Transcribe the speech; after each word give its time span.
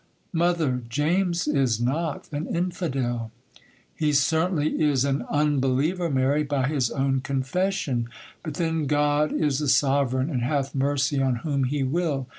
'Mother, 0.33 0.81
James 0.89 1.47
is 1.47 1.79
not 1.79 2.27
an 2.33 2.47
infidel.' 2.47 3.29
'He 3.93 4.13
certainly 4.13 4.81
is 4.81 5.05
an 5.05 5.25
unbeliever, 5.29 6.09
Mary, 6.09 6.41
by 6.41 6.67
his 6.67 6.89
own 6.89 7.19
confession; 7.21 8.09
but 8.41 8.55
then 8.55 8.87
God 8.87 9.31
is 9.31 9.61
a 9.61 9.67
Sovereign 9.67 10.31
and 10.31 10.41
hath 10.41 10.73
mercy 10.73 11.21
on 11.21 11.35
whom 11.45 11.65
He 11.65 11.83
will. 11.83 12.25